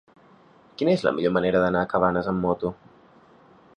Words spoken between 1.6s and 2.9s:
d'anar a Cabanes amb moto?